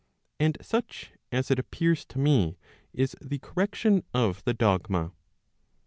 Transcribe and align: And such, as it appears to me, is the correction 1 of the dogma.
And 0.39 0.57
such, 0.63 1.11
as 1.31 1.51
it 1.51 1.59
appears 1.59 2.05
to 2.05 2.17
me, 2.17 2.57
is 2.91 3.15
the 3.21 3.37
correction 3.37 4.03
1 4.13 4.21
of 4.23 4.43
the 4.45 4.53
dogma. 4.55 5.11